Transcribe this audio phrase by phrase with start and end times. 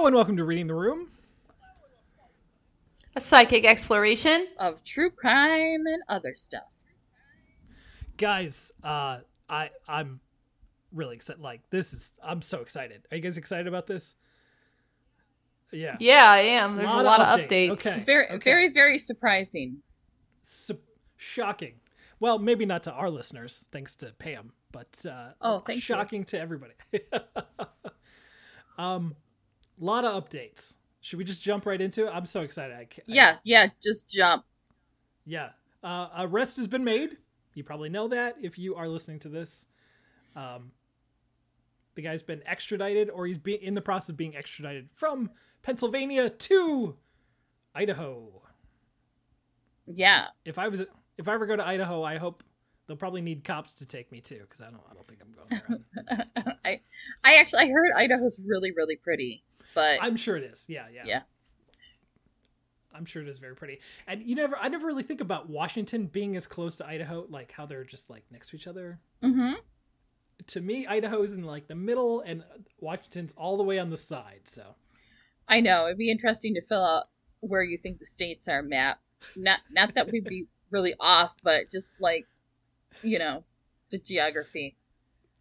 [0.00, 1.10] Hello and welcome to Reading the Room.
[3.16, 4.46] A psychic exploration.
[4.58, 6.72] of true crime and other stuff.
[8.16, 10.20] Guys, uh I I'm
[10.90, 13.02] really excited like this is I'm so excited.
[13.12, 14.14] Are you guys excited about this?
[15.70, 15.98] Yeah.
[16.00, 16.76] Yeah, I am.
[16.76, 17.68] There's a Lot lot, of of updates.
[17.68, 17.86] updates.
[17.98, 18.04] Okay.
[18.06, 19.82] Very, very, very surprising.
[20.40, 20.80] Su-
[21.18, 21.74] shocking.
[22.18, 25.82] Well, maybe not to our listeners, thanks to Pam, but uh Oh, thank you.
[25.82, 26.72] shocking to everybody.
[28.78, 29.14] um
[29.80, 30.74] lot of updates.
[31.00, 32.10] Should we just jump right into it?
[32.14, 32.76] I'm so excited.
[32.76, 33.66] I can't, I- Yeah, yeah.
[33.82, 34.44] Just jump.
[35.24, 35.50] Yeah.
[35.82, 37.16] Uh, arrest has been made.
[37.54, 39.66] You probably know that if you are listening to this.
[40.36, 40.72] Um,
[41.94, 45.30] the guy's been extradited, or he's be- in the process of being extradited from
[45.62, 46.96] Pennsylvania to
[47.74, 48.42] Idaho.
[49.86, 50.26] Yeah.
[50.44, 50.84] If I was,
[51.18, 52.44] if I ever go to Idaho, I hope
[52.86, 55.32] they'll probably need cops to take me too, because I don't, I don't think I'm
[55.32, 55.62] going
[56.08, 56.26] there.
[56.64, 56.80] I,
[57.24, 59.42] I actually, I heard Idaho's really, really pretty,
[59.74, 60.64] but I'm sure it is.
[60.68, 61.20] Yeah, yeah, yeah.
[62.94, 63.78] I'm sure it is very pretty.
[64.06, 67.52] And you never, I never really think about Washington being as close to Idaho, like
[67.52, 68.98] how they're just like next to each other.
[69.22, 69.54] Mm-hmm.
[70.46, 72.42] to me, Idaho's in like the middle and
[72.80, 74.40] Washington's all the way on the side.
[74.44, 74.74] So
[75.46, 77.04] I know it'd be interesting to fill out
[77.40, 79.02] where you think the states are mapped.
[79.36, 82.26] Not, not that we'd be really off, but just like,
[83.02, 83.44] you know,
[83.90, 84.76] the geography.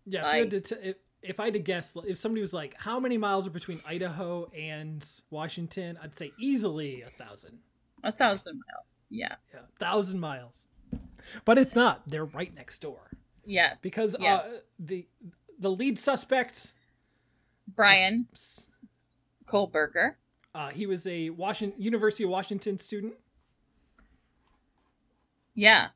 [0.05, 2.75] yeah, if, you had to t- if, I had to guess, if somebody was like,
[2.79, 7.59] "How many miles are between Idaho and Washington?" I'd say easily a thousand.
[8.03, 9.07] A thousand miles.
[9.09, 9.35] Yeah.
[9.53, 10.67] Yeah, thousand miles.
[11.45, 12.07] But it's not.
[12.07, 13.11] They're right next door
[13.45, 13.77] Yes.
[13.83, 14.45] because yes.
[14.47, 15.07] uh, the
[15.59, 16.73] the lead suspect,
[17.67, 18.65] Brian s-
[19.45, 20.15] Kohberger.
[20.55, 23.13] uh, he was a Washington University of Washington student.
[25.53, 25.87] Yeah.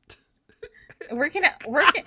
[1.12, 2.04] working at working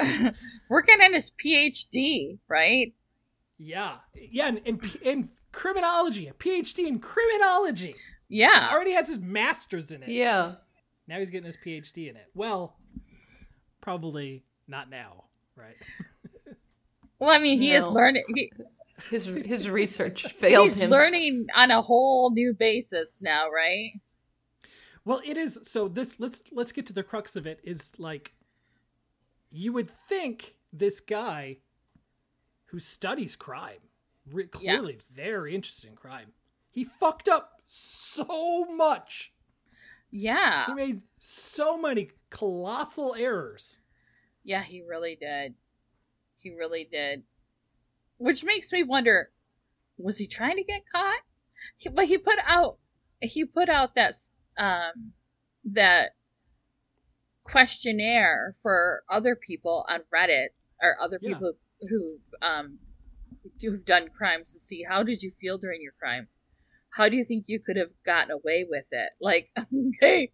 [0.70, 2.92] working on his PhD, right?
[3.58, 7.94] Yeah, yeah, and in, in criminology, a PhD in criminology.
[8.28, 8.68] Yeah.
[8.68, 10.08] he already has his master's in it.
[10.08, 10.54] Yeah.
[11.08, 12.26] Now he's getting his PhD in it.
[12.34, 12.76] Well,
[13.80, 15.24] probably not now,
[15.56, 15.76] right?
[17.18, 18.24] Well, I mean, he is learning.
[18.34, 18.50] He,
[19.10, 20.74] His his research fails him.
[20.76, 20.90] he's him.
[20.90, 23.90] learning on a whole new basis now, right?
[25.04, 28.32] Well, it is so this let's let's get to the crux of it is like
[29.50, 31.58] you would think this guy
[32.66, 33.80] who studies crime,
[34.30, 34.76] re- Yeah.
[34.78, 36.32] clearly very interested in crime.
[36.70, 39.32] He fucked up so much.
[40.10, 40.66] Yeah.
[40.66, 43.78] He made so many colossal errors.
[44.44, 45.54] Yeah, he really did.
[46.36, 47.24] He really did.
[48.18, 49.30] Which makes me wonder,
[49.98, 51.20] was he trying to get caught?
[51.76, 52.78] He, but he put out
[53.20, 54.14] he put out that
[54.56, 55.12] um
[55.64, 56.12] that
[57.44, 60.48] questionnaire for other people on Reddit
[60.82, 61.34] or other Yeah.
[61.34, 61.52] people
[61.88, 62.78] who um
[63.62, 66.28] who've done crimes to see how did you feel during your crime?
[66.92, 69.10] How do you think you could have gotten away with it?
[69.20, 69.50] Like,
[70.02, 70.32] okay,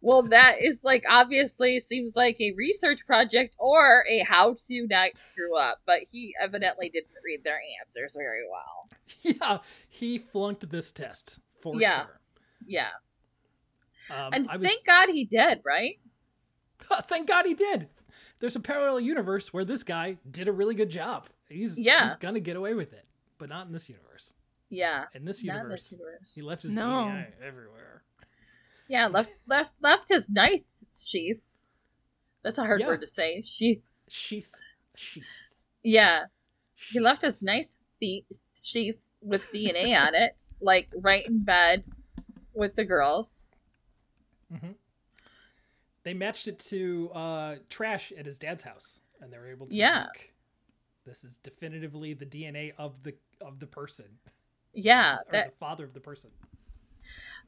[0.00, 5.18] well, that is like obviously seems like a research project or a how to not
[5.18, 8.88] screw up, but he evidently didn't read their answers very well.
[9.22, 9.58] Yeah,
[9.88, 12.06] he flunked this test for Yeah.
[12.06, 12.20] sure.
[12.66, 12.90] Yeah.
[14.10, 15.98] Um, And was, thank God he did, right?
[17.08, 17.88] Thank God he did.
[18.40, 21.28] There's a parallel universe where this guy did a really good job.
[21.48, 22.06] He's Yeah.
[22.06, 23.06] he's gonna get away with it,
[23.38, 24.34] but not in this universe.
[24.70, 25.06] Yeah.
[25.14, 26.34] In this Not in universe, this universe.
[26.34, 26.82] he left his No.
[26.84, 28.02] DNA everywhere.
[28.88, 31.62] Yeah, left left left his knife sheath.
[32.42, 32.86] That's a hard Yeah.
[32.88, 33.40] word to say.
[33.42, 34.04] Sheath.
[34.08, 34.52] Sheath,
[34.94, 35.26] sheath.
[35.82, 36.26] Yeah.
[36.74, 41.84] He left his nice feet sheath with DNA on it, like right in bed
[42.54, 43.44] with the girls.
[44.52, 44.72] Mm-hmm.
[46.08, 49.74] They matched it to uh, trash at his dad's house, and they were able to.
[49.74, 50.06] Yeah.
[50.06, 50.32] like,
[51.04, 54.06] this is definitively the DNA of the of the person,
[54.72, 56.30] Yeah, or that the father of the person.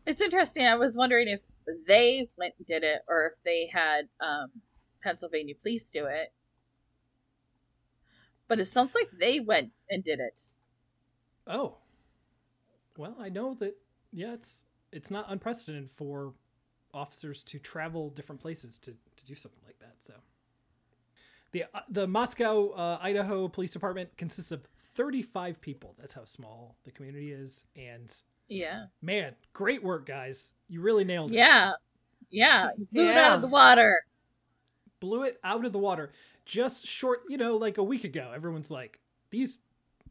[0.04, 0.66] It's interesting.
[0.66, 1.41] I was wondering if
[1.87, 4.50] they went and did it or if they had um,
[5.03, 6.31] Pennsylvania police do it.
[8.47, 10.38] But it sounds like they went and did it.
[11.47, 11.78] Oh.
[12.98, 13.78] Well, I know that
[14.13, 16.34] yeah, it's it's not unprecedented for
[16.92, 19.95] officers to travel different places to, to do something like that.
[20.01, 20.15] So
[21.53, 24.63] the uh, the Moscow uh, Idaho Police Department consists of
[24.95, 25.95] 35 people.
[25.98, 28.13] That's how small the community is and
[28.48, 28.87] Yeah.
[29.03, 30.53] man, great work guys.
[30.69, 31.37] You really nailed it.
[31.37, 31.72] Yeah.
[32.31, 32.71] Yeah.
[32.78, 34.03] You blew it out of the water.
[35.01, 36.13] Blew it out of the water
[36.45, 38.33] just short, you know, like a week ago.
[38.34, 39.01] Everyone's like
[39.31, 39.60] these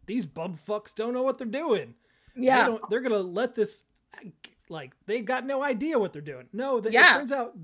[0.07, 1.93] these bum fucks don't know what they're doing.
[2.35, 2.63] Yeah.
[2.63, 3.83] they don't, they're gonna let this
[4.69, 7.15] like they've got no idea what they're doing no they, Yeah.
[7.15, 7.57] it turns out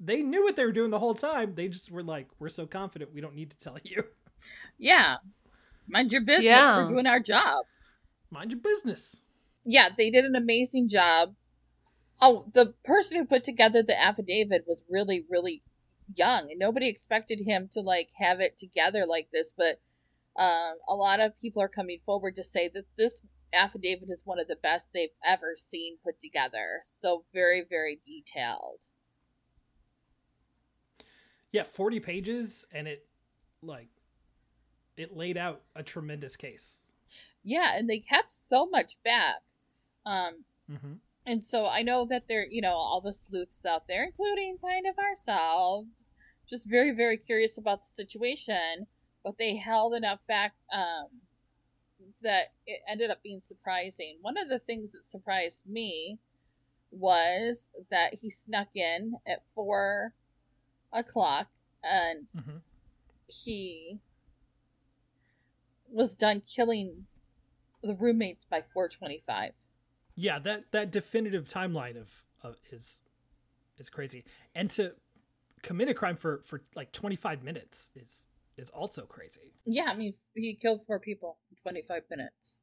[0.00, 2.66] they knew what they were doing the whole time they just were like we're so
[2.66, 4.04] confident we don't need to tell you
[4.78, 5.16] Yeah.
[5.88, 6.44] Mind your business.
[6.44, 6.82] Yeah.
[6.84, 7.64] We're doing our job.
[8.30, 9.20] mind your business.
[9.64, 11.34] yeah, they did an amazing job.
[12.20, 15.62] Oh, the person who put together the affidavit was really, really
[16.14, 19.52] young, and nobody expected him to like have it together like this.
[19.56, 19.80] But
[20.38, 23.22] um, a lot of people are coming forward to say that this
[23.54, 26.80] affidavit is one of the best they've ever seen put together.
[26.82, 28.84] So very, very detailed.
[31.52, 33.06] Yeah, 40 pages and it
[33.62, 33.88] like
[34.96, 36.80] it laid out a tremendous case.
[37.42, 39.42] Yeah, and they kept so much back.
[40.04, 41.00] Um, Mhm.
[41.26, 44.86] And so I know that they're, you know, all the sleuths out there, including kind
[44.86, 46.14] of ourselves,
[46.46, 48.86] just very, very curious about the situation,
[49.22, 51.08] but they held enough back um,
[52.24, 54.18] that it ended up being surprising.
[54.20, 56.18] One of the things that surprised me
[56.90, 60.14] was that he snuck in at four
[60.92, 61.48] o'clock
[61.82, 62.62] and Mhm.
[63.26, 64.00] he
[65.88, 67.06] was done killing
[67.82, 69.54] the roommates by 425.
[70.16, 73.02] Yeah, that that definitive timeline of, of is
[73.76, 74.24] is crazy.
[74.54, 74.94] And to
[75.62, 78.26] commit a crime for for like 25 minutes is
[78.56, 79.52] is also crazy.
[79.64, 82.58] Yeah, I mean, he killed four people 25 minutes.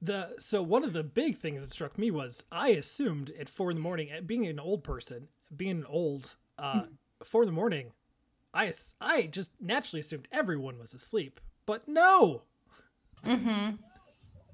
[0.00, 3.70] The so one of the big things that struck me was I assumed at four
[3.70, 6.82] in the morning, at being an old person, being an old, uh,
[7.24, 7.92] four in the morning,
[8.54, 12.42] I I just naturally assumed everyone was asleep, but no.
[13.24, 13.76] Mm-hmm.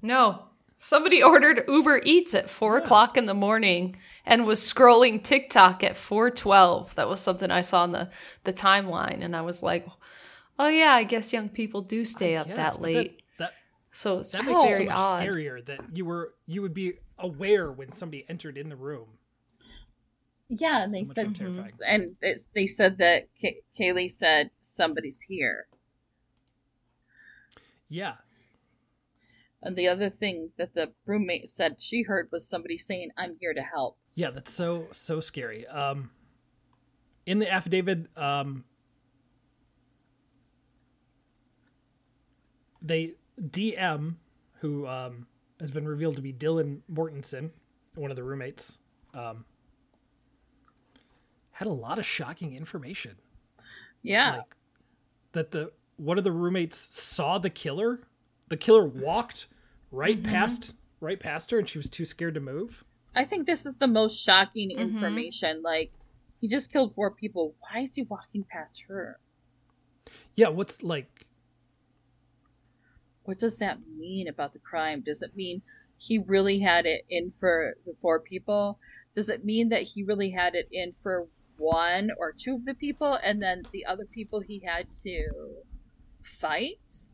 [0.01, 0.45] No.
[0.77, 5.95] Somebody ordered Uber Eats at four o'clock in the morning and was scrolling TikTok at
[5.95, 6.93] four twelve.
[6.95, 8.09] That was something I saw on the,
[8.45, 9.87] the timeline, and I was like,
[10.59, 13.21] "Oh yeah, I guess young people do stay up Yes, that but late."
[13.95, 15.23] That, so it's that, that makes it so much odd.
[15.23, 19.17] scarier that you were you would be aware when somebody entered in the room.
[20.49, 25.21] Yeah, and they So said, much and it's, they said that Kay- Kaylee said somebody's
[25.21, 25.67] here.
[27.87, 28.15] Yeah,
[29.61, 33.53] And the other thing that the roommate said she heard was somebody saying, "I'm here
[33.53, 35.65] to help." Yeah, that's so so scary.
[35.67, 36.11] Um
[37.25, 38.65] in the affidavit, um
[42.81, 44.15] they DM
[44.59, 45.27] who um
[45.59, 47.51] has been revealed to be Dylan Mortensen,
[47.95, 48.79] one of the roommates,
[49.13, 49.45] um
[51.53, 53.15] had a lot of shocking information.
[54.01, 54.55] Yeah, Like
[55.31, 58.01] that the one of the roommates saw the killer.
[58.49, 59.47] The killer walked
[59.91, 62.83] right past right past her and she was too scared to move.
[63.15, 64.79] I think this is the most shocking Mhm.
[64.79, 65.61] information.
[65.61, 65.93] Like,
[66.41, 67.55] he just killed four people.
[67.61, 69.19] Why is he walking past her?
[70.35, 71.25] Yeah, what's like
[73.25, 75.01] What does that mean about the crime?
[75.05, 75.61] Does it mean
[75.97, 78.79] he really had it in for the four people?
[79.13, 81.27] Does it mean that he really had it in for
[81.57, 85.27] one or two of the people and then the other people he had to
[86.21, 87.09] fight?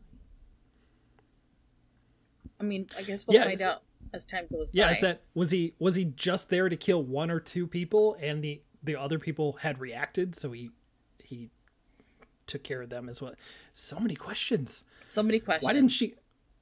[2.60, 3.82] I mean, I guess we'll Yeah, find out
[4.12, 4.90] as time goes Yeah, by.
[4.90, 8.16] Yeah, is that was he was he just there to kill one or two people
[8.20, 10.70] and the the other people had reacted so he
[11.22, 11.50] he
[12.46, 13.34] took care of them as well.
[13.72, 14.84] So many questions.
[15.08, 15.64] so many questions.
[15.64, 16.14] Why didn't she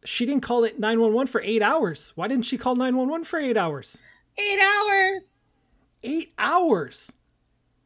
[0.04, 2.12] she didn't call it 911 for 8 hours.
[2.14, 4.00] Why didn't she call 911 for 8 hours?
[4.38, 5.44] Eight hours.
[6.02, 7.12] 8 hours.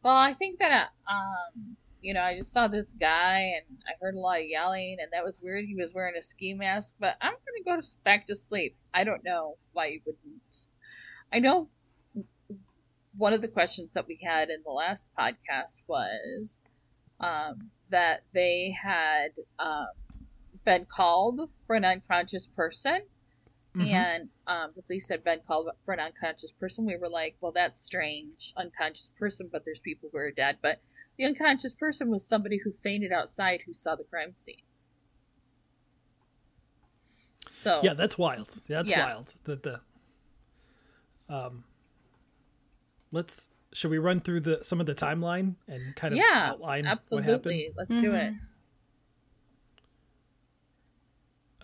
[0.02, 3.92] Well, I think that, uh, um, you know, I just saw this guy and I
[4.00, 5.64] heard a lot of yelling, and that was weird.
[5.64, 8.76] He was wearing a ski mask, but I'm going to go to, back to sleep.
[8.92, 10.68] I don't know why you wouldn't.
[11.32, 11.68] I know
[13.16, 16.62] one of the questions that we had in the last podcast was
[17.20, 19.28] um, that they had
[19.58, 19.88] um,
[20.64, 23.02] been called for an unconscious person
[23.74, 23.92] Mhm.
[23.92, 26.86] and um, the police had been called for an unconscious person.
[26.86, 28.52] We were like, well, that's strange.
[28.56, 30.58] Unconscious person, but there's people who are dead.
[30.62, 30.80] But
[31.18, 34.62] the unconscious person was somebody who fainted outside who saw the crime scene.
[37.50, 38.48] So, Yeah, that's wild.
[38.68, 39.06] That's Yeah.
[39.06, 39.34] wild.
[39.44, 39.80] That the
[41.28, 41.64] um
[43.10, 46.86] let's should we run through the some of the timeline and kind of yeah, outline
[46.86, 47.70] absolutely.
[47.76, 48.32] Let's do it.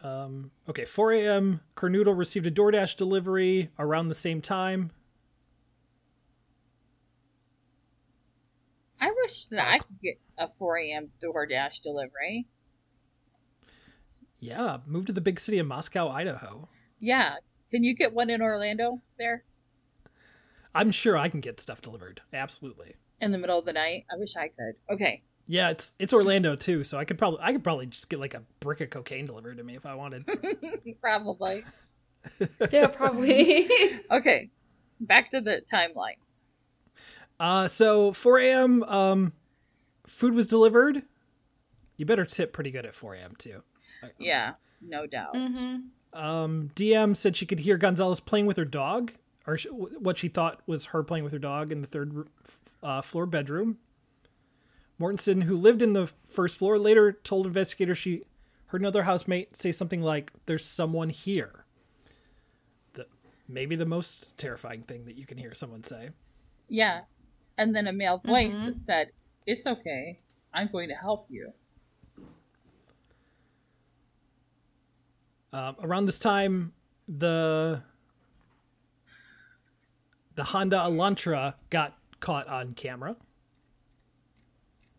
[0.03, 1.61] Um okay, 4 a.m.
[1.77, 4.91] Kernodle received a DoorDash delivery around the same time.
[9.01, 11.11] I wish that I could get a 4 a.m.
[11.23, 12.49] DoorDash delivery.
[14.41, 16.69] Yeah, move to the big city of Moscow, Idaho.
[16.99, 17.37] Yeah.
[17.71, 19.45] Can you get one in Orlando there
[20.75, 22.23] I'm sure I can get stuff delivered.
[22.33, 22.95] Absolutely.
[23.21, 24.05] in the middle of the night?
[24.13, 24.75] I wish I could.
[24.91, 25.23] Okay.
[25.47, 28.35] Yeah, it's it's Orlando too, so I could probably I could probably just get like
[28.35, 30.25] a brick of cocaine delivered to me if I wanted.
[31.01, 31.65] Probably.
[32.71, 33.69] Yeah, probably.
[34.11, 34.51] Okay.
[35.01, 36.19] Back to the timeline.
[37.41, 38.83] Uh, so 4 a.m.
[38.85, 39.33] Um,
[40.07, 41.03] food was delivered.
[41.97, 43.33] You better tip pretty good at 4 a.m.
[43.39, 43.63] too.
[44.19, 45.35] Yeah, no doubt.
[45.35, 45.77] hmm
[46.15, 49.13] DM said she could hear Goncalves playing with her dog,
[49.51, 52.29] or sh- what she thought was her playing with her dog in the third
[52.83, 53.79] uh, floor bedroom.
[55.01, 58.23] Mortensen, who lived in the first floor, later told investigators she
[58.67, 61.65] heard another housemate say something like, "There's someone here."
[62.93, 63.07] The
[63.49, 66.11] maybe the most terrifying thing that you can hear someone say.
[66.69, 67.01] Yeah.
[67.59, 69.11] And then a male voice that said,
[69.47, 70.17] It's okay.
[70.55, 71.53] I'm going to help you.
[75.53, 76.73] Um, around this time,
[77.09, 77.83] the
[80.35, 83.17] the Honda Elantra got caught on camera.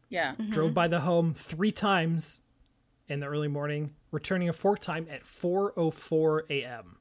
[0.09, 0.35] Yeah.
[0.50, 2.41] Drove by the home three times
[3.07, 6.97] in the early morning, returning a fourth time at 4:04 a.m.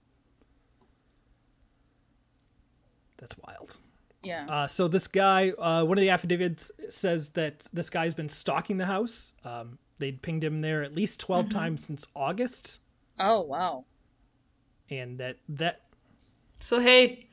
[3.16, 3.78] That's wild.
[4.22, 4.46] Yeah.
[4.48, 8.76] Uh, so this guy, uh, one of the affidavits says that this guy's been stalking
[8.76, 9.34] the house.
[9.44, 12.80] Um, they'd pinged him there at least 12 times since August,
[13.18, 13.84] oh, wow.
[14.88, 15.82] and that that
[16.60, 17.28] So hey,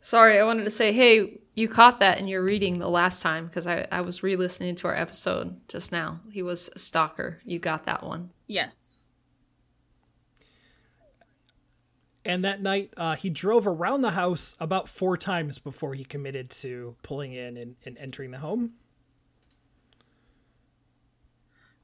[0.00, 3.46] sorry, I wanted to say, hey, you caught that in your reading the last time
[3.46, 6.20] because I I was re-listening to our episode just now.
[6.30, 7.40] He was a stalker.
[7.44, 8.30] You got that one.
[8.46, 9.08] Yes.
[12.24, 16.50] And that night, uh, he drove around the house about four times before he committed
[16.50, 18.72] to pulling in and, and entering the home.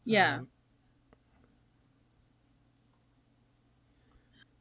[0.04, 0.40] Yeah.
[0.40, 0.48] Um,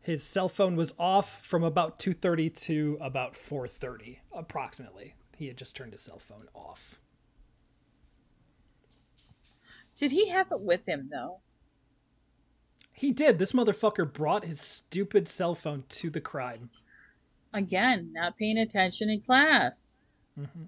[0.04, 5.16] His cell phone was off from about 2:30 to about 4:30 approximately.
[5.38, 7.00] He had just turned his cell phone off.
[9.96, 11.40] Did he have it with him, though?
[12.92, 13.40] He did.
[13.40, 16.70] This motherfucker brought his stupid cell phone to the crime.
[17.54, 20.00] Again, not paying attention in class.
[20.38, 20.66] Mm-hmm.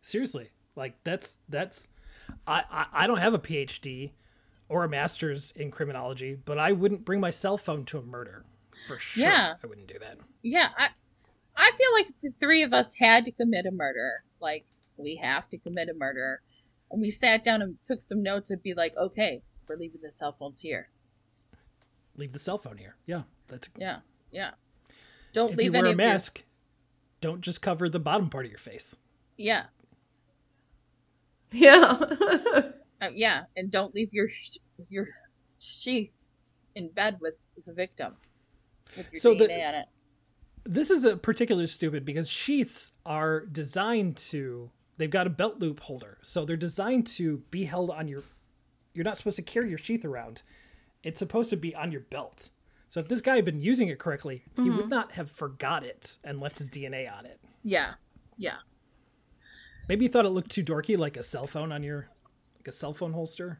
[0.00, 1.88] Seriously, like that's that's.
[2.46, 4.12] I, I I don't have a PhD
[4.72, 8.44] or a master's in criminology, but I wouldn't bring my cell phone to a murder
[8.88, 9.24] for sure.
[9.24, 9.54] Yeah.
[9.62, 10.18] I wouldn't do that.
[10.42, 10.88] Yeah, I
[11.56, 14.64] I feel like if the three of us had to commit a murder, like
[14.96, 16.40] we have to commit a murder,
[16.90, 20.10] and we sat down and took some notes, it'd be like, okay, we're leaving the
[20.10, 20.88] cell phones here.
[22.16, 22.96] Leave the cell phone here.
[23.06, 23.68] Yeah, that's.
[23.76, 23.98] Yeah,
[24.30, 24.50] yeah.
[25.32, 26.44] Don't If leave you wear any a of your- mask,
[27.20, 28.96] don't just cover the bottom part of your face.
[29.36, 29.64] Yeah,
[31.50, 32.00] Yeah.
[33.02, 35.08] uh, yeah, and don't leave your sh- your
[35.58, 36.30] sheath
[36.74, 38.14] in bed with the victim
[38.96, 39.86] with your So DNA the- on it.
[40.64, 44.70] This is a particularly stupid because sheaths are designed to.
[44.96, 48.22] They've got a belt loop holder, so they're designed to be held on your.
[48.94, 50.42] You're not supposed to carry your sheath around.
[51.02, 52.50] It's supposed to be on your belt.
[52.88, 56.18] So if this guy had been using it correctly, he would not have forgot it
[56.22, 57.40] and left his DNA on it.
[57.64, 57.94] Yeah,
[58.36, 58.56] yeah,
[59.88, 62.08] Maybe you thought it looked too dorky, like a cell phone on your,
[62.62, 63.58] like a cell phone holster.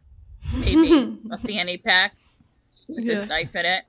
[0.57, 2.15] maybe a fanny pack
[2.89, 3.17] with Yeah.
[3.17, 3.85] his knife in it.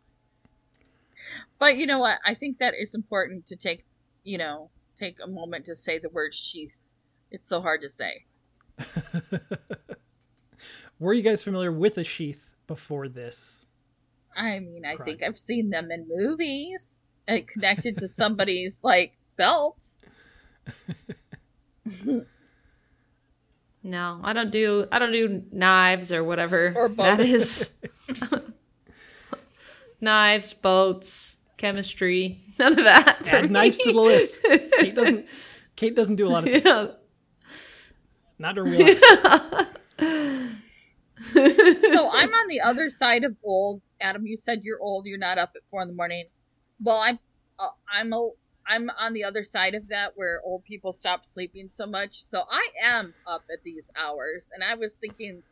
[1.60, 2.18] But you know what?
[2.26, 3.86] I think that it's important to take,
[4.24, 6.96] you know, take a moment to say the word sheath.
[7.32, 8.26] It's so hard to say.
[11.00, 13.66] Were you guys familiar with a sheath before this?
[14.36, 15.06] I mean, I Crime.
[15.06, 19.96] think I've seen them in movies, uh, connected to somebody's like belt.
[23.84, 27.30] no, I don't do I don't do knives or whatever Or that boats.
[27.30, 27.78] is.
[30.02, 33.18] knives, boats, chemistry, none of that.
[33.20, 34.44] for Add knives to the list.
[34.44, 35.26] Kate doesn't.
[35.76, 36.64] Kate doesn't do a lot of things.
[36.66, 36.88] Yeah.
[38.38, 39.66] Not her wheelhouse.
[41.34, 43.82] so I'm on the other side of old.
[44.02, 45.06] Adam, you said you're old.
[45.08, 46.26] You're not up at four in the morning.
[46.82, 47.18] Well, I'm,
[47.58, 48.30] uh, I'm a,
[48.68, 52.24] I'm on the other side of that where old people stop sleeping so much.
[52.24, 55.44] So I am up at these hours, and I was thinking,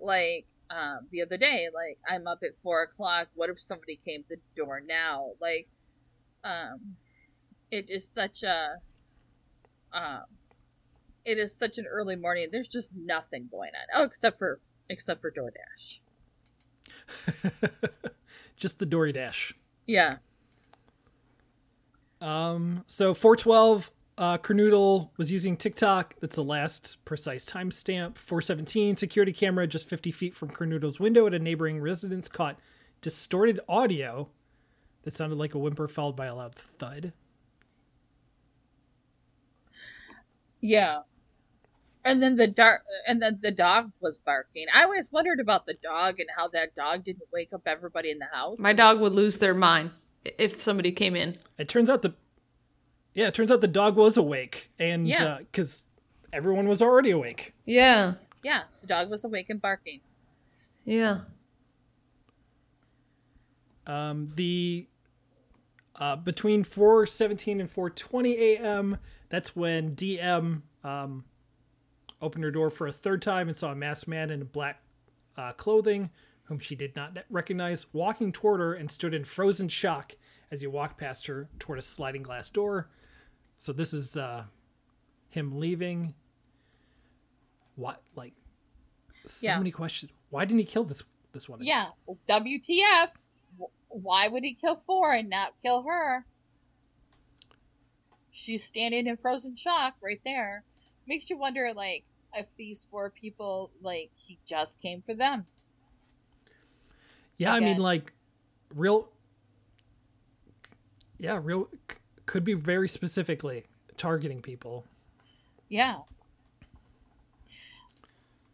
[0.00, 3.28] like, um, the other day, like I'm up at four o'clock.
[3.34, 5.30] What if somebody came to the door now?
[5.40, 5.68] Like,
[6.44, 6.96] um,
[7.70, 8.76] it is such a,
[9.92, 10.24] um,
[11.24, 12.48] it is such an early morning.
[12.50, 14.00] There's just nothing going on.
[14.00, 16.00] Oh, except for except for DoorDash.
[18.56, 19.54] Just the Dory Dash.
[19.86, 20.16] Yeah.
[22.20, 26.16] Um, so 412, uh, Kernodle was using TikTok.
[26.20, 28.18] That's the last precise timestamp.
[28.18, 32.58] 417, security camera just 50 feet from Kernodle's window at a neighboring residence caught
[33.00, 34.28] distorted audio
[35.02, 37.12] that sounded like a whimper followed by a loud thud.
[40.60, 41.02] Yeah.
[42.04, 44.66] And then the dark and then the dog was barking.
[44.74, 48.18] I always wondered about the dog and how that dog didn't wake up everybody in
[48.18, 48.58] the house.
[48.58, 49.90] My dog would lose their mind
[50.24, 51.36] if somebody came in.
[51.58, 52.14] It turns out the,
[53.14, 55.38] yeah, it turns out the dog was awake and, Yeah.
[55.38, 55.84] because
[56.32, 57.54] everyone was already awake.
[57.64, 58.14] Yeah.
[58.42, 60.00] yeah, the dog was awake and barking.
[60.84, 61.20] Yeah.
[63.86, 64.86] Um, the
[65.96, 68.98] uh, between 4:17 and 4:20 a.m.
[69.30, 71.24] That's when DM um,
[72.20, 74.82] opened her door for a third time and saw a masked man in black
[75.36, 76.10] uh, clothing,
[76.48, 80.16] whom she did not recognize, walking toward her and stood in frozen shock
[80.50, 82.88] as he walked past her toward a sliding glass door.
[83.58, 84.44] So this is uh,
[85.28, 86.14] him leaving.
[87.76, 88.32] What like
[89.26, 89.58] so Yeah.
[89.58, 90.10] many questions.
[90.30, 91.02] Why didn't he kill this
[91.32, 91.66] this woman?
[91.66, 91.90] Yeah.
[92.28, 93.26] WTF?
[93.88, 96.24] Why would he kill four and not kill her?
[98.30, 100.64] She's standing in frozen shock right there.
[101.06, 105.46] Makes you wonder, like, if these four people, like, he just came for them.
[107.38, 108.12] Yeah, I mean, like,
[108.74, 109.08] real.
[111.18, 111.68] Yeah, real.
[111.90, 113.64] c- Could be very specifically
[113.96, 114.84] targeting people.
[115.68, 115.98] Yeah.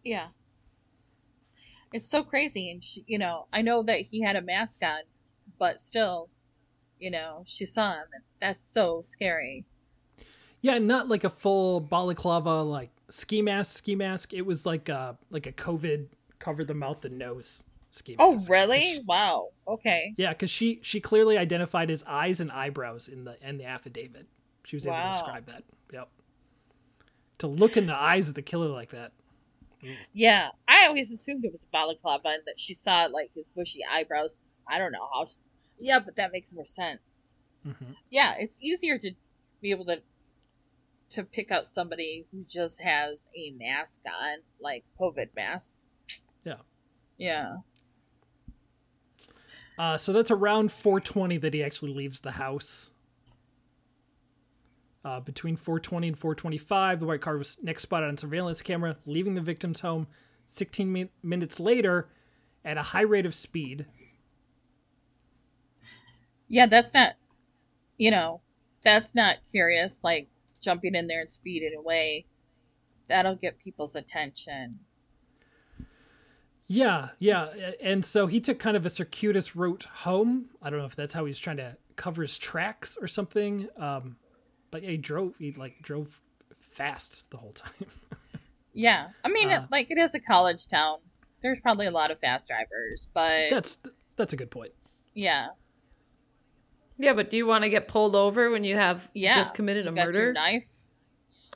[0.04, 0.28] Yeah.
[1.92, 2.70] It's so crazy.
[2.70, 5.00] And, she, you know, I know that he had a mask on,
[5.58, 6.28] but still,
[6.98, 8.06] you know, she saw him.
[8.12, 9.64] And that's so scary.
[10.60, 13.78] Yeah, not like a full balaclava like ski mask.
[13.78, 14.32] Ski mask.
[14.32, 16.06] It was like a like a COVID
[16.38, 17.64] cover the mouth and nose
[18.18, 18.96] Oh, really?
[18.96, 19.50] 'Cause Wow.
[19.68, 20.14] Okay.
[20.16, 24.26] yeah, because she she clearly identified his eyes and eyebrows in the in the affidavit.
[24.64, 25.06] She was able Wow.
[25.06, 25.64] to describe that.
[25.92, 26.08] Yep.
[27.38, 29.12] To look in the eyes of the killer like that.
[30.14, 33.80] Yeah, I always assumed it was a balaclava and that she saw like his bushy
[33.84, 34.46] eyebrows.
[34.66, 35.26] I don't know how.
[35.26, 35.36] She...
[35.78, 37.34] Yeah, but that makes more sense.
[37.62, 39.12] hmm Yeah, it's easier to
[39.60, 40.02] be able to
[41.10, 45.76] to pick out somebody who just has a mask on, like COVID mask.
[46.44, 46.56] Yeah.
[47.18, 47.56] Yeah.
[49.78, 52.90] Uh, so that's around 420 that he actually leaves the house.
[55.04, 59.34] Uh, between 420 and 425, the white car was next spotted on surveillance camera, leaving
[59.34, 60.06] the victim's home
[60.46, 62.08] 16 min- minutes later
[62.64, 63.86] at a high rate of speed.
[66.48, 67.14] Yeah, that's not.
[67.98, 68.40] You know,
[68.82, 70.02] that's not curious.
[70.02, 70.28] Like
[70.60, 72.26] jumping in there and speeding away.
[73.08, 74.78] That'll get people's attention.
[76.66, 77.48] Yeah, yeah.
[77.82, 80.46] And so he took kind of a circuitous route home.
[80.62, 83.68] I don't know if that's how he's trying to cover his tracks or something.
[83.76, 84.16] Um,
[84.70, 86.20] but yeah, he drove, he like drove
[86.60, 87.72] fast the whole time.
[88.76, 90.98] Yeah, I mean, Uh, it, like it is a college town.
[91.42, 93.78] There's probably a lot of fast drivers, but that's
[94.16, 94.72] that's a good point.
[95.14, 95.50] yeah,
[96.98, 99.36] Yeah, but do you want to get pulled over when you have yeah.
[99.36, 100.32] just committed a You got your murder?
[100.32, 100.66] knife.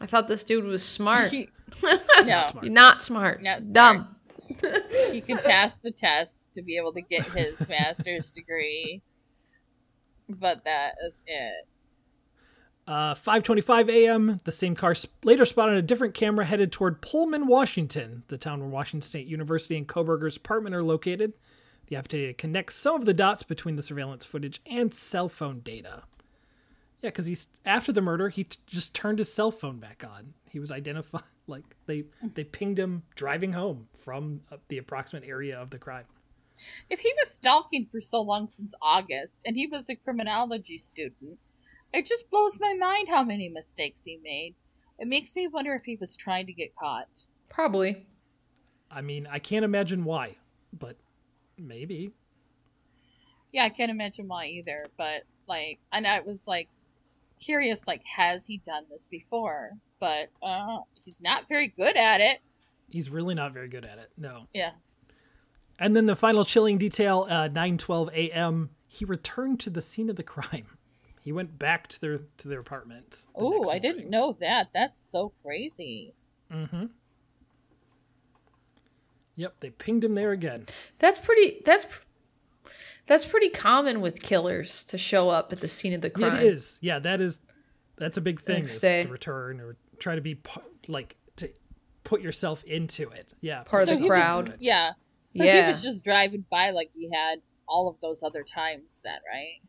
[0.00, 1.32] I thought this dude was smart.
[1.32, 1.48] He-
[1.82, 2.64] You're no, smart.
[2.68, 3.42] not smart.
[3.42, 3.74] Not smart.
[3.74, 4.16] Dumb.
[5.12, 9.02] he could pass the test to be able to get his master's degree,
[10.28, 11.66] but that is it.
[12.86, 14.40] Uh, 5:25 a.m.
[14.44, 18.68] The same car later spotted a different camera headed toward Pullman, Washington, the town where
[18.68, 21.34] Washington State University and Kohberger's apartment are located.
[21.88, 26.04] The affidavit connects some of the dots between the surveillance footage and cell phone data.
[27.02, 30.34] Yeah, because he's after the murder, he t- just turned his cell phone back on.
[30.50, 35.58] He was identified like they they pinged him driving home from uh, the approximate area
[35.58, 36.04] of the crime.
[36.90, 41.38] If he was stalking for so long since August, and he was a criminology student,
[41.92, 44.54] it just blows my mind how many mistakes he made.
[44.98, 47.26] It makes me wonder if he was trying to get caught.
[47.48, 48.06] Probably.
[48.90, 50.36] I mean, I can't imagine why,
[50.72, 50.96] but
[51.56, 52.12] maybe.
[53.52, 56.68] Yeah, I can't imagine why either, but like, and I was like
[57.38, 59.72] curious, like, has he done this before?
[60.00, 62.40] But uh, he's not very good at it.
[62.88, 64.10] He's really not very good at it.
[64.16, 64.46] No.
[64.54, 64.72] Yeah.
[65.78, 68.70] And then the final chilling detail, uh, 9:12 a.m.
[68.86, 70.66] He returned to the scene of the crime.
[71.20, 73.26] He went back to their to their apartment.
[73.34, 74.68] the Oh, I didn't know that.
[74.72, 76.14] That's so crazy.
[76.50, 76.86] Mm-hmm.
[79.36, 80.64] Yep, they pinged him there again.
[80.98, 81.60] That's pretty.
[81.66, 82.00] That's pr-
[83.08, 86.36] that's pretty common with killers to show up at the scene of the crime.
[86.36, 86.78] it is.
[86.80, 87.40] Yeah, that is.
[87.96, 88.60] That's a big thing.
[88.60, 89.02] Next Is day.
[89.02, 90.38] to return or try to be
[90.86, 91.48] like to
[92.04, 93.34] put yourself into it.
[93.40, 94.54] Yeah, Part of the he was- crowd.
[94.60, 94.92] Yeah.
[95.26, 99.20] So he was just driving by like he had all of those other times That
[99.28, 99.60] right?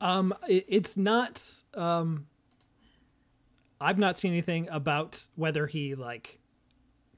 [0.00, 1.42] Um, it, it's not.
[1.74, 2.26] Um,
[3.80, 6.38] I've not seen anything about whether he like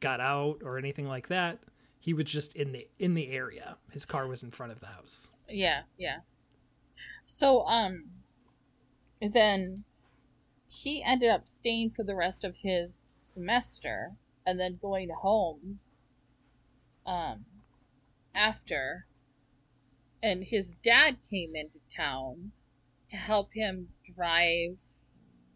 [0.01, 1.59] got out or anything like that.
[2.03, 3.79] He was just in the in the area.
[3.93, 5.31] His car was in front of the house.
[5.49, 6.19] Yeah, yeah.
[7.25, 8.07] So, um,
[9.21, 9.85] then
[10.69, 15.79] he ended up staying for the rest of his semester and then going home,
[17.07, 17.45] um,
[18.35, 19.07] after.
[20.21, 22.51] And his dad came into town
[23.11, 24.77] to help him drive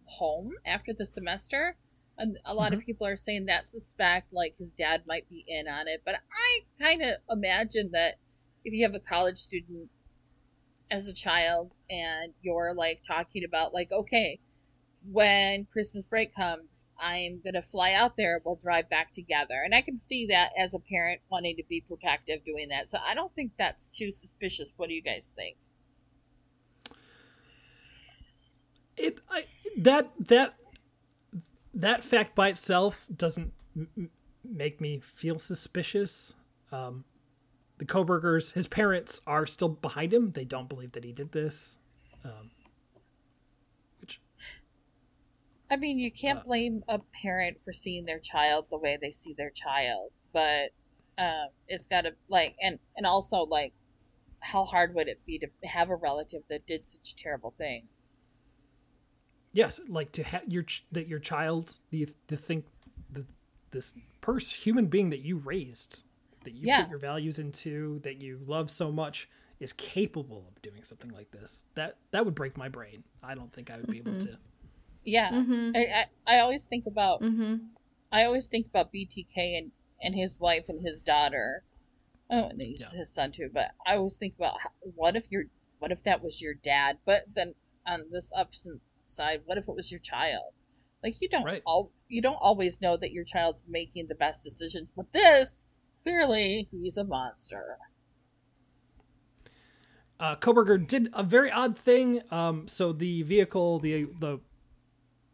[0.04, 1.74] home after the semester.
[2.18, 2.87] And a lot of mm-hmm.
[2.87, 6.61] people are saying that suspect like his dad might be in on it, but I
[6.83, 8.14] kind of imagine that
[8.64, 9.90] if you have a college student
[10.90, 14.38] as a child and you're like talking about like okay
[15.11, 19.62] when christmas break comes i'm gonna fly out there we'll drive back together.
[19.64, 22.88] And i can see that as a parent wanting to be protective doing that.
[22.88, 24.72] So i don't think that's too suspicious.
[24.76, 25.57] What do you guys think?
[28.96, 29.44] It I,
[29.79, 30.57] that that
[31.76, 34.10] that fact by itself doesn't m-
[34.42, 36.34] make me feel suspicious.
[36.72, 37.04] Um,
[37.78, 40.32] the Kohbergers, his parents are still behind him.
[40.32, 41.78] They don't believe that he did this.
[42.24, 42.50] Um,
[44.00, 44.20] which
[45.70, 49.10] I mean, you can't Uh, blame a parent for seeing their child the way they
[49.12, 50.70] see their child, but
[51.18, 53.74] um, it's got to like, and and also like,
[54.40, 57.88] how hard would it be to have a relative that did such terrible thing?
[59.57, 62.66] Yes, like to have your ch- that your child, the to think
[63.12, 63.25] that
[63.71, 66.05] this person, human being that you raised,
[66.45, 66.83] that you Yeah.
[66.83, 71.31] put your values into, that you love so much, is capable of doing something like
[71.31, 71.62] this.
[71.75, 73.03] That that would break my brain.
[73.23, 74.38] I don't think I would be able to.
[75.05, 75.71] Yeah, Mm-hmm.
[75.75, 77.57] I, I I always think about Mm-hmm.
[78.12, 81.64] I always think about BTK and and his wife and his daughter.
[82.29, 82.99] Oh, and he's Yeah.
[82.99, 83.49] his son too.
[83.53, 85.45] But I always think about how, what if your
[85.79, 86.99] what if that was your dad?
[87.05, 87.55] But then
[87.87, 90.53] on this opposite side, what if it was your child?
[91.03, 91.62] Like you don't Right.
[91.66, 94.92] all you don't always know that your child's making the best decisions.
[94.97, 95.66] But this
[96.03, 97.79] clearly he's a monster.
[100.19, 102.23] uh, Kohberger did a very odd thing.
[102.31, 104.40] Um, so the vehicle, the the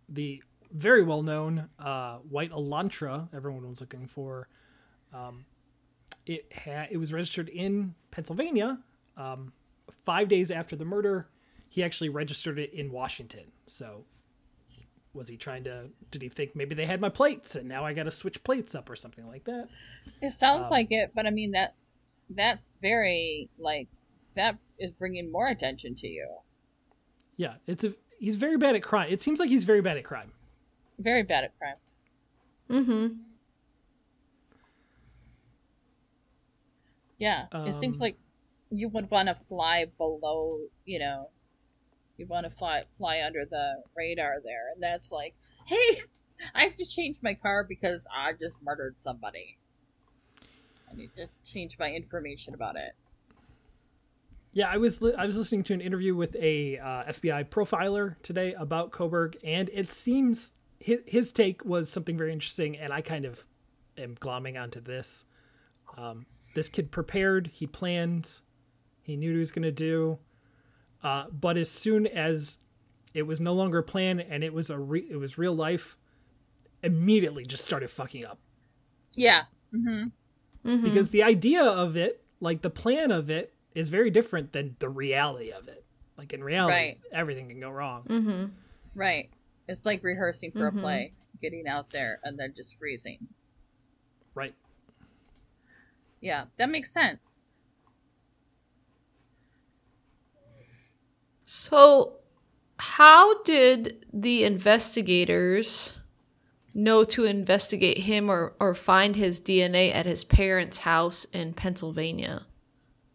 [0.09, 4.49] the very well known uh, white Elantra, everyone was looking for.
[5.13, 5.45] Um,
[6.27, 8.81] it had it was registered in Pennsylvania.
[9.17, 9.53] Um,
[10.05, 11.29] five days after the murder,
[11.73, 13.53] he actually registered it in Washington.
[13.67, 14.05] So.
[15.15, 15.91] Was he trying to?
[16.11, 18.75] Did he think maybe they had my plates and now I got to switch plates
[18.75, 19.69] up or something like that?
[20.23, 21.75] It sounds Um, like it, but I mean that
[22.31, 23.89] that's very like
[24.37, 26.27] that is bringing more attention to you.
[27.37, 27.93] Yeah, it's a.
[28.19, 29.09] He's very bad at crime.
[29.11, 30.33] It seems like he's very bad at crime.
[30.99, 31.77] Very bad at crime.
[32.71, 33.07] Mm-hmm.
[37.19, 38.17] Yeah, it seems Um, like
[38.71, 41.29] you would want to fly below, you know,
[42.23, 45.35] you want to fly fly under the radar there, and that's like,
[45.67, 46.01] hey,
[46.55, 49.59] I have to change my car because I just murdered somebody.
[50.91, 52.93] I need to change my information about it.
[54.53, 58.21] Yeah, I was li- I was listening to an interview with a uh, FBI profiler
[58.23, 63.01] today about Coburg, and it seems his his take was something very interesting, and I
[63.01, 63.45] kind of
[63.99, 65.25] am glomming onto this.
[65.97, 68.41] Um, this kid prepared, he planned,
[69.03, 70.19] he knew what he was going to do,
[71.03, 72.59] uh, but as soon as
[73.15, 75.97] it was no longer a plan and it was a re- it was real life,
[76.83, 78.39] immediately just started fucking up
[79.15, 79.43] Yeah.
[79.75, 80.69] Mm-hmm.
[80.69, 80.85] Mm-hmm.
[80.85, 84.89] because the idea of it, like the plan of it, is very different than the
[84.89, 85.85] reality of it.
[86.19, 86.99] Like in reality, Right.
[87.11, 88.05] everything can go wrong.
[88.09, 88.45] Mm-hmm.
[88.95, 89.31] Right.
[89.69, 93.27] It's like rehearsing for a play, getting out there and then just freezing.
[94.35, 94.55] Right.
[96.21, 97.43] Yeah, that makes sense.
[101.55, 102.15] So,
[102.79, 105.97] how did the investigators
[106.73, 112.47] know to investigate him or, or find his DNA at his parents' house in Pennsylvania?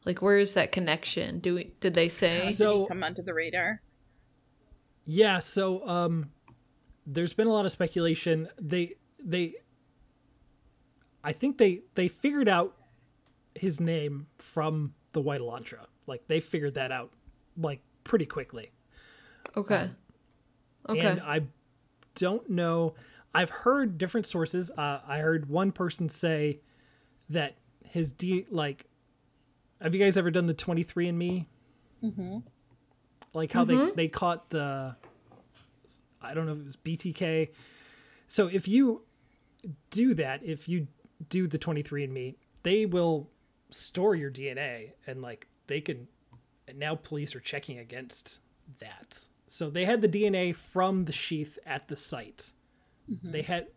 [0.05, 1.39] Like, where is that connection?
[1.39, 2.43] Do we, did they say?
[2.43, 3.81] Did So- he come onto the radar?
[5.03, 5.39] Yeah.
[5.39, 6.29] So, um,
[7.07, 8.49] there's been a lot of speculation.
[8.61, 9.55] They they,
[11.23, 12.75] I think they they figured out
[13.55, 15.87] his name from the White Elantra.
[16.05, 17.11] Like they figured that out
[17.57, 18.71] like pretty quickly.
[19.55, 19.89] Okay.
[20.89, 20.99] Okay.
[20.99, 21.41] And I
[22.15, 22.95] don't know.
[23.33, 24.71] I've heard different sources.
[24.71, 26.61] Uh, I heard one person say
[27.29, 28.85] that his D like.
[29.81, 31.47] Have you guys ever done the twenty three and Me?
[32.03, 32.39] Mm-hmm.
[33.33, 34.95] Like how they they caught the.
[36.21, 37.49] I don't know if it was BTK.
[38.27, 39.03] So if you
[39.91, 40.87] do that, if you
[41.29, 43.29] do the twenty three and Me, they will
[43.69, 46.07] store your DNA and like they can.
[46.67, 48.39] And now police are checking against
[48.79, 49.27] that.
[49.47, 52.51] So they had the DNA from the sheath at the site.
[53.23, 53.67] They had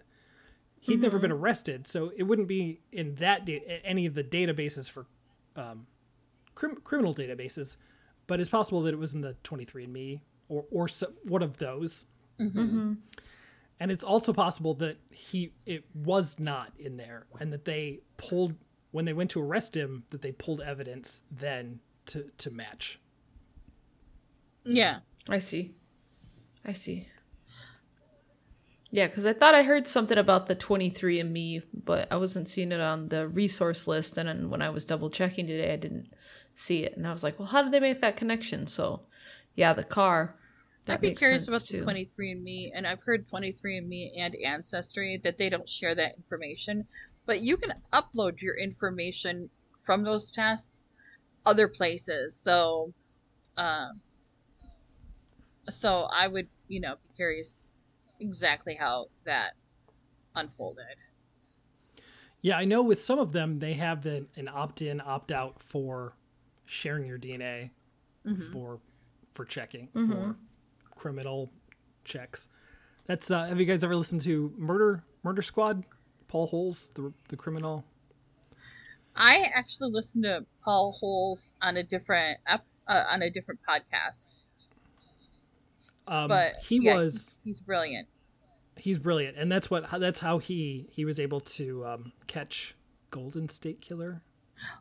[0.81, 4.91] he'd never been arrested, so it wouldn't be in that da- any of the databases
[4.91, 5.07] for
[5.55, 5.87] um,
[6.55, 7.77] crim- criminal databases.
[8.27, 12.07] But it's possible that it was in the 23andMe or or so, one of those.
[12.41, 12.95] mm-hmm.
[13.83, 18.57] And it's also possible that he it was not in there, and that they pulled
[18.91, 23.01] when they went to arrest him that they pulled evidence then to to match.
[24.65, 25.01] Yeah.
[25.29, 25.75] I see.
[26.65, 27.09] I see.
[28.91, 32.81] Yeah, because I thought I heard something about the 23andMe, but I wasn't seeing it
[32.81, 34.19] on the resource list.
[34.19, 36.13] And then when I was double checking today, I didn't
[36.57, 36.97] see it.
[36.97, 38.67] And I was like, well, how did they make that connection?
[38.67, 39.03] So,
[39.55, 40.35] yeah, the car.
[40.87, 41.85] That I'd be makes curious sense, about too.
[41.85, 46.87] the 23andMe, and I've heard 23andMe and Ancestry that they don't share that information,
[47.27, 49.51] but you can upload your information
[49.83, 50.90] from those tests
[51.45, 52.37] other places.
[52.37, 52.93] So,
[53.57, 54.01] um,
[55.69, 57.69] so I would, you know, be curious
[58.19, 59.53] exactly how that
[60.35, 60.97] unfolded.
[62.43, 66.15] Yeah, I know with some of them they have the, an opt-in, opt-out for
[66.65, 67.71] sharing your DNA
[68.53, 68.81] for
[69.35, 70.37] for checking for
[70.95, 71.51] criminal
[72.05, 72.49] checks.
[73.07, 75.85] That's uh, have you guys ever listened to Murder Murder Squad?
[76.29, 77.85] Paul Holes, the the criminal.
[79.21, 84.29] I actually listened to Paul Holes on a different uh, on a different podcast,
[86.09, 88.09] Um, but he yeah, was he's, he's brilliant.
[88.77, 92.75] he's brilliant, and that's what that's how he he was able to um, catch
[93.11, 94.23] Golden State Killer.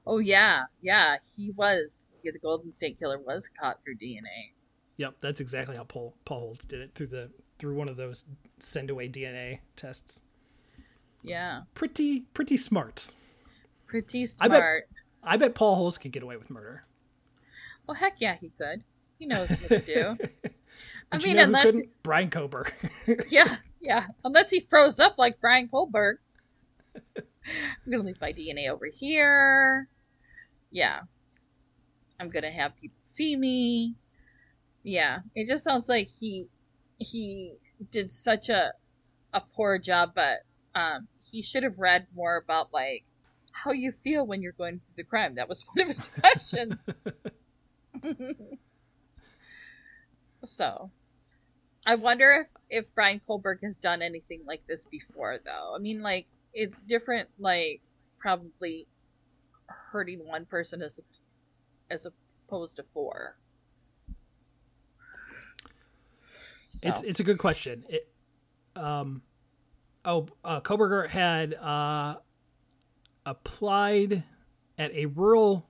[0.07, 2.07] Oh yeah, yeah, he was.
[2.23, 4.53] Yeah, the Golden State Killer was caught through DNA.
[4.97, 8.23] Yep, that's exactly how Paul Paul Holes did it through the through one of those
[8.59, 10.21] send away DNA tests.
[11.23, 13.13] Yeah, Pretty pretty smart.
[13.89, 14.83] Pretty I bet- smart.
[15.23, 16.85] I bet Paul Holes could get away with murder.
[17.87, 18.83] Well, heck yeah, he could.
[19.17, 20.17] He knows what to do.
[21.11, 21.77] I you mean, know unless?
[22.03, 22.67] Brian Kober.
[23.29, 26.17] yeah, yeah, unless he froze up like Brian Kohlberg.
[26.95, 29.89] I'm gonna leave my DNA over here.
[30.71, 31.01] Yeah,
[32.19, 33.95] I'm gonna have people see me.
[34.83, 36.47] Yeah, it just sounds like he
[36.99, 37.55] he
[37.91, 38.73] did such a
[39.33, 40.39] a poor job, but
[40.75, 43.03] um, he should have read more about like
[43.63, 45.35] how you feel when you're going through the crime.
[45.35, 46.89] That was one of his questions.
[50.43, 50.91] so,
[51.85, 55.75] I wonder if if Brian Kohlberg has done anything like this before, though.
[55.75, 57.81] I mean, like it's different, like
[58.17, 58.87] probably
[59.67, 60.99] hurting one person as
[61.89, 62.07] as
[62.47, 63.35] opposed to four.
[66.81, 67.83] It's it's a good question.
[67.89, 68.07] It,
[68.75, 69.23] um,
[70.05, 72.17] oh, uh, Kohberger had uh,
[73.29, 74.23] applied
[74.77, 75.69] at a rural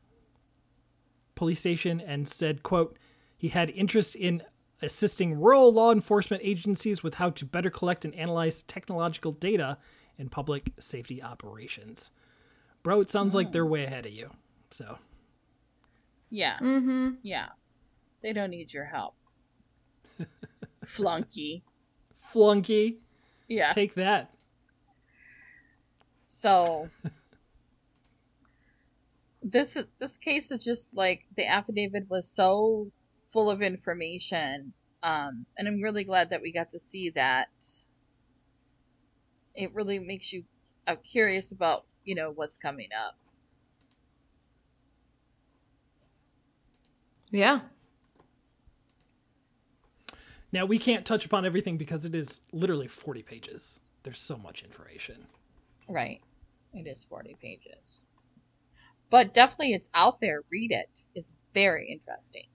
[1.35, 2.97] police station and said, "quote
[3.37, 4.43] He had interest in
[4.81, 9.77] assisting rural law enforcement agencies with how to better collect and analyze technological data
[10.17, 12.11] in public safety operations."
[12.83, 14.31] Bro, it sounds like they're way ahead of you.
[14.71, 14.99] So
[16.29, 17.15] yeah, Mm-hmm.
[17.23, 17.49] yeah,
[18.21, 19.15] they don't need your help,
[20.85, 21.63] flunky.
[22.13, 22.99] flunky,
[23.47, 23.71] Yeah.
[23.71, 24.33] take that.
[26.27, 26.89] So
[29.41, 32.91] this is- this case is just like the affidavit was so
[33.27, 34.73] full of information,
[35.03, 37.49] um, and I'm really glad that we got to see that.
[39.55, 40.45] It really makes you
[40.87, 43.15] uh, curious about you know what's coming up.
[47.31, 47.61] Yeah.
[50.51, 53.81] Now we can't touch upon everything because it is literally 40 pages.
[54.01, 55.27] There's so much information.
[55.87, 56.21] Right,
[56.73, 58.07] it is 40 pages,
[59.09, 60.43] but definitely it's out there.
[60.51, 61.03] Read it.
[61.15, 62.45] It's very interesting.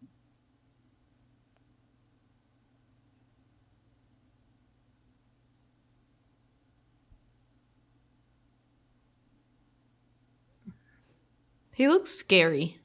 [11.75, 12.81] He looks scary.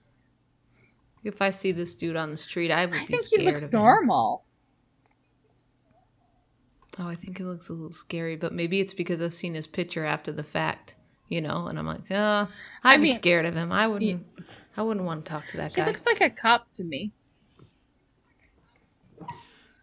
[1.24, 4.46] If I see this dude on the street, I would I think he looks normal.
[6.98, 9.68] Oh, I think he looks a little scary, but maybe it's because I've seen his
[9.68, 10.96] picture after the fact,
[11.30, 12.46] you know, and I'm like, uh,
[12.84, 13.72] I'd I be mean- scared of him.
[13.72, 14.26] I wouldn't.
[14.78, 15.84] I wouldn't want to talk to that He guy.
[15.84, 17.12] He looks like a cop to me.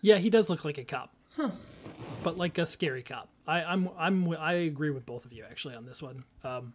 [0.01, 1.51] Yeah, he does look like a cop, huh.
[2.23, 3.29] but like a scary cop.
[3.47, 6.25] I, I'm I'm I agree with both of you actually on this one.
[6.45, 6.73] Um,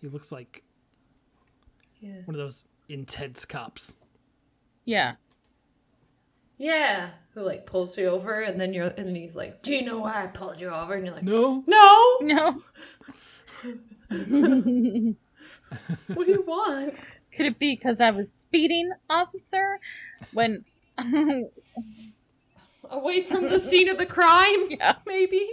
[0.00, 0.64] he looks like
[2.00, 2.22] yeah.
[2.24, 3.94] one of those intense cops.
[4.84, 5.14] Yeah.
[6.58, 9.82] yeah, who like pulls you over, and then you're, and then he's like, "Do you
[9.82, 12.56] know why I pulled you over?" And you're like, No, "No, No.
[13.62, 13.76] what
[16.26, 16.94] do you want?"
[17.34, 19.78] Could it be because I was speeding, officer?
[20.32, 20.64] When.
[22.90, 24.96] Away from the scene of the crime, yeah.
[25.06, 25.50] maybe.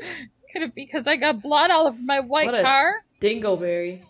[0.51, 2.95] Could it be because I got blood all over my white What a- car?
[3.21, 4.01] Dingleberry.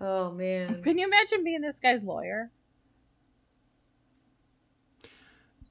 [0.00, 0.82] Oh man.
[0.82, 2.50] Can you imagine being this guy's lawyer?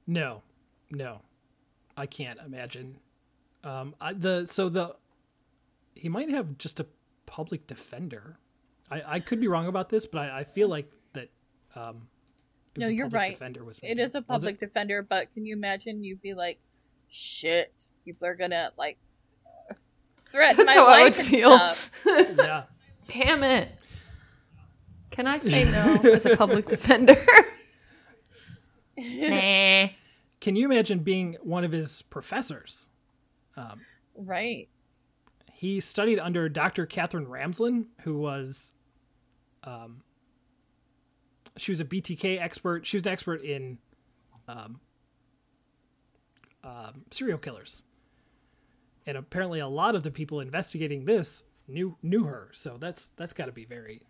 [0.06, 0.42] no,
[0.90, 1.20] no,
[1.96, 2.96] I can't imagine.
[3.64, 4.96] Um, I, the so the
[5.94, 6.86] he might have just a
[7.26, 8.38] public defender.
[8.90, 11.30] I I could be wrong about this, but I, I feel like that.
[11.74, 12.08] Um,
[12.74, 13.32] it was No, a you're public right.
[13.32, 16.34] Defender was It making- is a was public defender, but can you imagine you'd be
[16.34, 16.58] like
[17.08, 18.98] shit, people are gonna like
[20.22, 21.50] threaten That's my how I would life and feel.
[21.68, 21.90] stuff.
[22.38, 22.62] Yeah.
[23.08, 23.68] Damn it.
[25.10, 27.14] Can I say no as a public defender?
[28.96, 29.88] nah.
[30.40, 32.88] Can you imagine being one of his professors?
[34.16, 34.68] Right.
[35.62, 36.86] He studied under Dr.
[36.86, 38.72] Katherine Ramsland, who was,
[39.62, 40.02] um,
[41.56, 42.84] she was a BTK expert.
[42.84, 43.78] She was an expert in,
[44.48, 44.80] um,
[46.64, 47.84] um, serial killers,
[49.06, 52.50] and apparently a lot of the people investigating this knew knew her.
[52.52, 54.02] So that's that's got to be very,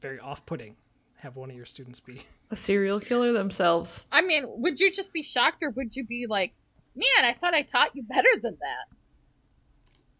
[0.00, 0.74] very off putting.
[1.18, 2.22] Have one of your students be.
[2.50, 4.02] A serial killer themselves.
[4.10, 6.54] I mean, would you just be shocked or would you be like,
[6.96, 8.96] man, I thought I taught you better than that?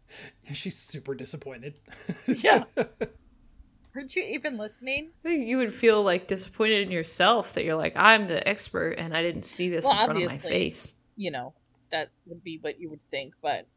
[0.53, 1.75] She's super disappointed.
[2.27, 2.63] Yeah.
[3.95, 5.11] Aren't you even listening?
[5.23, 8.93] I think you would feel like disappointed in yourself that you're like, I'm the expert
[8.93, 10.95] and I didn't see this Well, in front of my face.
[11.15, 11.53] You know,
[11.91, 13.67] that would be what you would think, but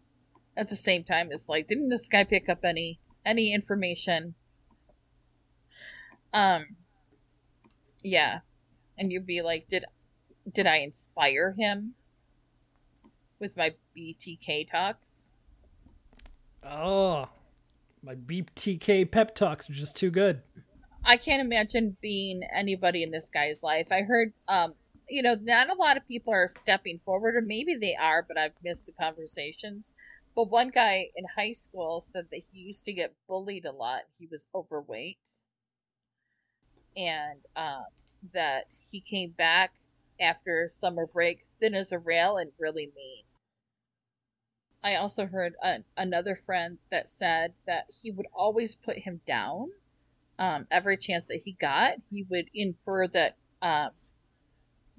[0.57, 4.35] at the same time, it's like, didn't this guy pick up any any information?
[6.33, 6.77] Um.
[8.03, 8.41] Yeah,
[8.97, 9.85] and you'd be like, did
[10.51, 11.95] did I inspire him
[13.39, 15.29] with my BTK talks?
[16.68, 17.29] Oh,
[18.02, 20.42] my BTK pep talks are just too good.
[21.05, 23.92] I can't imagine being anybody in this guy's life.
[23.92, 24.74] I heard, um,
[25.09, 28.37] you know, not a lot of people are stepping forward, or maybe they are, but
[28.37, 29.94] I've missed the conversations.
[30.35, 34.02] But one guy in high school said that he used to get bullied a lot.
[34.18, 35.29] He was overweight,
[36.96, 37.85] and um,
[38.33, 39.74] that he came back
[40.20, 43.24] after summer break thin as a rail and really mean.
[44.87, 49.70] I also heard a, another friend that said that he would always put him down
[50.38, 53.90] um, every chance that he got, he would infer that um,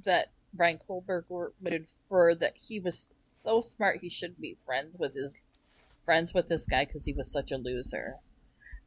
[0.03, 5.15] that Bryan Kohlberg would infer that he was so smart he shouldn't be friends with
[5.15, 5.45] his
[6.01, 8.15] friends with this guy because he was such a loser.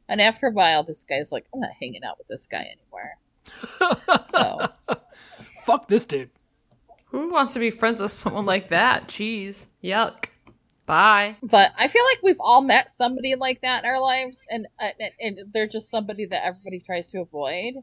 [0.07, 3.17] And after a while, this guy's like, I'm not hanging out with this guy anymore.
[4.29, 4.69] So
[5.65, 6.29] Fuck this dude.
[7.07, 9.07] Who wants to be friends with someone like that?
[9.07, 9.65] Jeez.
[9.83, 10.25] Yuck.
[10.91, 11.37] Bye.
[11.41, 14.89] But I feel like we've all met somebody like that in our lives, and, uh,
[14.99, 17.75] and and they're just somebody that everybody tries to avoid,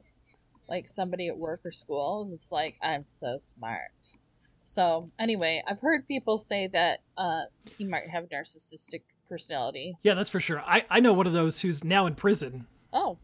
[0.69, 2.29] like somebody at work or school.
[2.35, 4.17] It's like I'm so smart.
[4.63, 7.45] So anyway, I've heard people say that uh,
[7.79, 9.97] he might have narcissistic personality.
[10.03, 10.61] Yeah, that's for sure.
[10.61, 12.67] I, I know one of those who's now in prison.
[12.93, 13.17] Oh,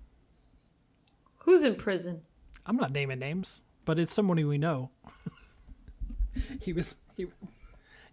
[1.45, 2.23] Who's in prison?
[2.65, 4.89] I'm not naming names, but it's someone who we know.
[6.63, 7.27] he was he.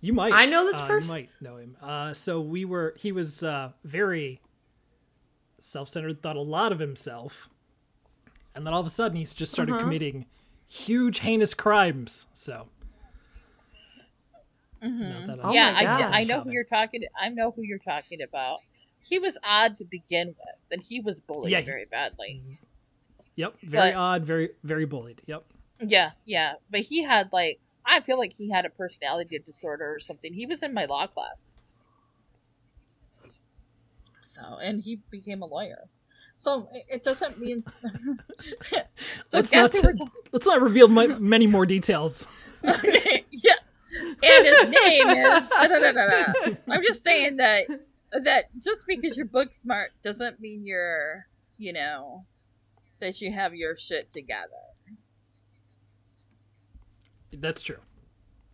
[0.01, 0.33] You might.
[0.33, 1.15] I know this uh, person?
[1.15, 1.77] You might know him.
[1.81, 2.95] Uh, so we were.
[2.97, 4.41] He was uh, very
[5.59, 6.21] self-centered.
[6.21, 7.49] Thought a lot of himself,
[8.55, 9.83] and then all of a sudden he's just started Uh-huh.
[9.83, 10.25] committing
[10.67, 12.25] huge, heinous crimes.
[12.33, 12.67] So.
[14.83, 16.09] Not that Oh yeah, my I, gosh.
[16.11, 17.03] I know who you're talking.
[17.19, 18.59] I know who you're talking about.
[19.03, 22.41] He was odd to begin with, and he was bullied Yeah, he- very badly.
[23.35, 23.55] Yep.
[23.61, 24.25] Very But- odd.
[24.25, 25.21] Very very bullied.
[25.27, 25.43] Yep.
[25.83, 27.59] Yeah, yeah, but he had like
[27.91, 30.33] I feel like he had a personality disorder or something.
[30.33, 31.83] He was in my law classes.
[34.23, 35.89] So, and he became a lawyer.
[36.37, 37.65] So it- doesn't mean.
[38.65, 38.77] so
[39.33, 40.11] let's guess not who we're talking.
[40.31, 42.27] let's not reveal my, many more details.
[42.65, 43.55] okay, yeah,
[44.23, 45.49] and his name is.
[45.49, 46.33] da, da, da.
[46.69, 47.65] I'm just saying that
[48.23, 51.27] that just because you're book smart doesn't mean you're
[51.57, 52.25] you know
[53.01, 54.70] that you have your shit together.
[57.41, 57.79] That's true.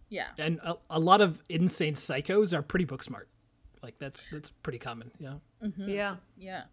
[0.10, 0.28] Yeah.
[0.38, 3.28] And a, a lot of insane psychos are pretty book smart.
[3.84, 5.12] Like that's that's pretty common.
[5.20, 5.34] Yeah.
[5.64, 5.88] Mhm.
[5.90, 6.16] Yeah.
[6.38, 6.64] Yeah.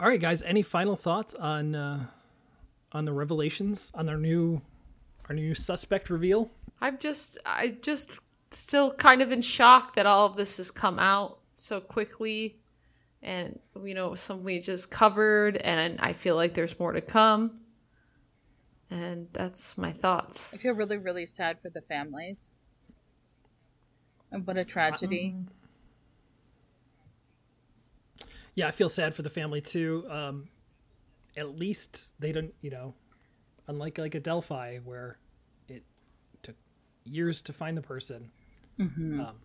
[0.00, 0.42] All right, guys.
[0.42, 2.06] Any final thoughts on uh,
[2.92, 4.62] on the revelations on our new
[5.28, 6.50] our new suspect reveal?
[6.80, 8.10] I'm just, I just
[8.50, 12.56] still kind of in shock that all of this has come out so quickly.
[13.22, 17.60] And, you know, something we just covered, and I feel like there's more to come.
[18.94, 20.54] And that's my thoughts.
[20.54, 22.60] I feel really, really sad for the families.
[24.30, 25.34] And what a tragedy.
[28.54, 30.06] Yeah, I feel sad for the family too.
[30.08, 30.48] Um,
[31.36, 32.94] at least they don't, you know,
[33.66, 35.18] unlike like a Delphi where
[35.68, 35.82] it
[36.44, 36.54] took
[37.02, 38.30] years to find the person.
[38.78, 39.36] Um,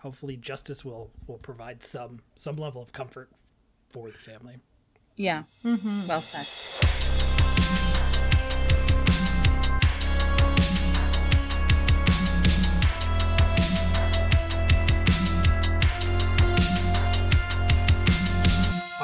[0.00, 3.30] hopefully, justice will will provide some some level of comfort
[3.88, 4.56] for the family.
[5.16, 5.44] Yeah.
[5.62, 7.94] Well said.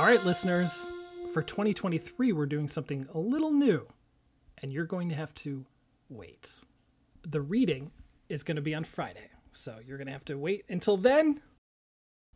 [0.04, 0.90] All right, listeners,
[1.32, 3.86] for 2023, we're doing something a little new,
[4.58, 5.64] and you're going to have to
[6.10, 6.60] wait.
[7.26, 7.90] The reading
[8.28, 9.30] is going to be on Friday.
[9.50, 11.40] So you're going to have to wait until then.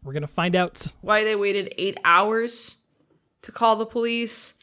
[0.03, 0.83] We're going to find out.
[1.03, 2.79] Why they waited eight hours
[3.43, 4.55] to call the police.